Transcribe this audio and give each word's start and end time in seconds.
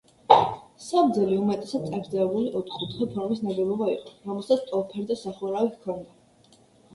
საბძელი 0.83 1.35
უმეტესად 1.41 1.83
წაგრძელებული 1.91 2.47
ოთხკუთხა 2.61 3.07
ფორმის 3.11 3.43
ნაგებობა 3.49 3.91
იყო, 3.97 4.15
რომელსაც 4.31 4.65
ტოლფერდა 4.73 5.19
სახურავი 5.27 5.71
ჰქონდა. 5.77 6.59